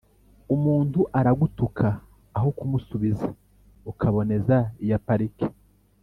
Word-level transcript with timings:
u 0.53 0.55
m 0.61 0.63
untu 0.77 1.01
aragutuka 1.19 1.87
aho 2.37 2.49
kumusubiza 2.57 3.27
ukaboneza 3.91 4.57
iya 4.83 4.99
parike 5.05 5.45